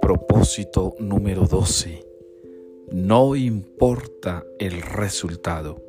Propósito 0.00 0.94
número 0.98 1.46
12. 1.46 2.04
No 2.92 3.34
importa 3.36 4.44
el 4.58 4.82
resultado, 4.82 5.82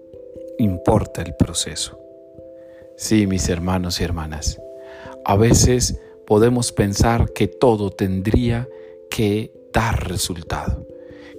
importa 0.57 1.21
el 1.21 1.35
proceso. 1.35 1.99
Sí, 2.97 3.27
mis 3.27 3.49
hermanos 3.49 4.01
y 4.01 4.03
hermanas, 4.03 4.61
a 5.25 5.35
veces 5.35 5.99
podemos 6.25 6.71
pensar 6.71 7.31
que 7.33 7.47
todo 7.47 7.91
tendría 7.91 8.67
que 9.09 9.51
dar 9.73 10.09
resultado, 10.09 10.87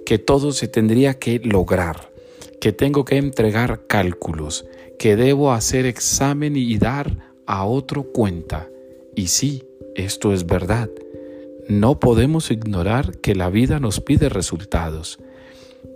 que 0.05 0.19
todo 0.19 0.51
se 0.51 0.67
tendría 0.67 1.15
que 1.15 1.39
lograr, 1.39 2.11
que 2.61 2.71
tengo 2.71 3.05
que 3.05 3.17
entregar 3.17 3.87
cálculos, 3.87 4.65
que 4.97 5.15
debo 5.15 5.51
hacer 5.51 5.85
examen 5.85 6.55
y 6.55 6.77
dar 6.77 7.26
a 7.47 7.65
otro 7.65 8.03
cuenta. 8.11 8.69
Y 9.15 9.27
sí, 9.27 9.63
esto 9.95 10.33
es 10.33 10.45
verdad. 10.45 10.89
No 11.67 11.99
podemos 11.99 12.51
ignorar 12.51 13.17
que 13.17 13.35
la 13.35 13.49
vida 13.49 13.79
nos 13.79 13.99
pide 13.99 14.29
resultados, 14.29 15.19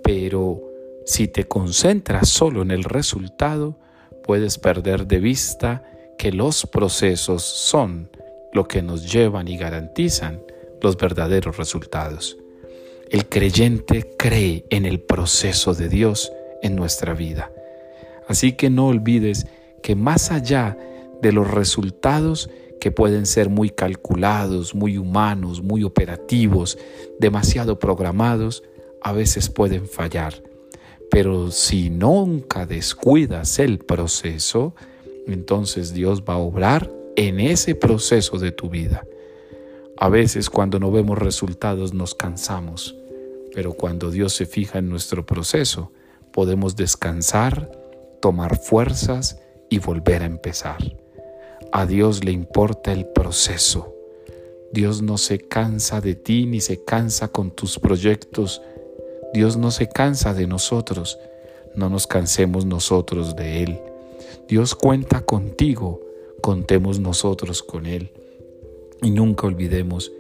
pero 0.03 0.61
si 1.05 1.27
te 1.27 1.47
concentras 1.47 2.29
solo 2.29 2.61
en 2.61 2.71
el 2.71 2.83
resultado, 2.83 3.77
puedes 4.23 4.57
perder 4.57 5.07
de 5.07 5.19
vista 5.19 5.83
que 6.17 6.31
los 6.31 6.65
procesos 6.65 7.43
son 7.43 8.09
lo 8.53 8.67
que 8.67 8.81
nos 8.81 9.11
llevan 9.11 9.47
y 9.47 9.57
garantizan 9.57 10.41
los 10.81 10.97
verdaderos 10.97 11.57
resultados. 11.57 12.37
El 13.09 13.27
creyente 13.27 14.15
cree 14.17 14.65
en 14.69 14.85
el 14.85 14.99
proceso 14.99 15.73
de 15.73 15.89
Dios 15.89 16.31
en 16.61 16.75
nuestra 16.75 17.13
vida. 17.13 17.51
Así 18.27 18.53
que 18.53 18.69
no 18.69 18.87
olvides 18.87 19.47
que 19.81 19.95
más 19.95 20.31
allá 20.31 20.77
de 21.21 21.31
los 21.31 21.49
resultados 21.49 22.49
que 22.79 22.91
pueden 22.91 23.25
ser 23.25 23.49
muy 23.49 23.69
calculados, 23.69 24.73
muy 24.73 24.97
humanos, 24.97 25.61
muy 25.61 25.83
operativos, 25.83 26.77
demasiado 27.19 27.79
programados, 27.79 28.63
a 29.01 29.11
veces 29.11 29.49
pueden 29.49 29.87
fallar. 29.87 30.43
Pero 31.11 31.51
si 31.51 31.89
nunca 31.89 32.65
descuidas 32.65 33.59
el 33.59 33.79
proceso, 33.79 34.73
entonces 35.27 35.93
Dios 35.93 36.23
va 36.23 36.33
a 36.33 36.37
obrar 36.37 36.91
en 37.15 37.39
ese 37.39 37.75
proceso 37.75 38.39
de 38.39 38.51
tu 38.51 38.69
vida. 38.69 39.05
A 39.97 40.09
veces 40.09 40.49
cuando 40.49 40.79
no 40.79 40.91
vemos 40.91 41.19
resultados 41.19 41.93
nos 41.93 42.15
cansamos, 42.15 42.95
pero 43.53 43.73
cuando 43.73 44.09
Dios 44.09 44.33
se 44.33 44.45
fija 44.45 44.79
en 44.79 44.89
nuestro 44.89 45.25
proceso, 45.25 45.91
podemos 46.31 46.75
descansar, 46.75 47.69
tomar 48.21 48.57
fuerzas 48.57 49.39
y 49.69 49.79
volver 49.79 50.23
a 50.23 50.25
empezar. 50.25 51.00
A 51.73 51.85
Dios 51.85 52.25
le 52.25 52.33
importa 52.33 52.91
el 52.91 53.05
proceso. 53.05 53.95
Dios 54.73 55.01
no 55.01 55.17
se 55.17 55.39
cansa 55.39 56.01
de 56.01 56.15
ti 56.15 56.45
ni 56.45 56.59
se 56.59 56.83
cansa 56.83 57.29
con 57.29 57.51
tus 57.51 57.79
proyectos. 57.79 58.61
Dios 59.33 59.55
no 59.55 59.71
se 59.71 59.87
cansa 59.87 60.33
de 60.33 60.47
nosotros. 60.47 61.17
No 61.73 61.89
nos 61.89 62.07
cansemos 62.07 62.65
nosotros 62.65 63.37
de 63.37 63.63
Él. 63.63 63.79
Dios 64.49 64.75
cuenta 64.75 65.21
contigo, 65.21 66.01
contemos 66.41 66.99
nosotros 66.99 67.63
con 67.63 67.85
Él. 67.85 68.11
Y 69.01 69.11
nunca 69.11 69.47
olvidemos 69.47 70.11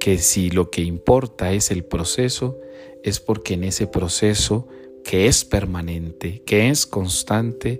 que 0.00 0.18
si 0.18 0.50
lo 0.50 0.70
que 0.70 0.82
importa 0.82 1.52
es 1.52 1.70
el 1.70 1.84
proceso, 1.84 2.58
es 3.04 3.20
porque 3.20 3.54
en 3.54 3.62
ese 3.62 3.86
proceso 3.86 4.66
que 5.04 5.28
es 5.28 5.44
permanente, 5.44 6.42
que 6.44 6.68
es 6.68 6.84
constante, 6.84 7.78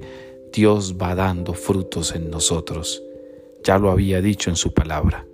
Dios 0.52 0.94
va 0.94 1.16
dando 1.16 1.54
frutos 1.54 2.14
en 2.14 2.30
nosotros. 2.30 3.02
Ya 3.66 3.78
lo 3.78 3.90
había 3.90 4.22
dicho 4.22 4.48
en 4.48 4.54
su 4.54 4.72
palabra. 4.72 5.26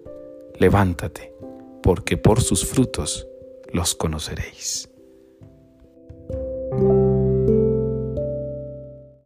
Levántate, 0.58 1.34
porque 1.82 2.16
por 2.16 2.40
sus 2.40 2.64
frutos 2.64 3.28
los 3.74 3.94
conoceréis. 3.94 4.88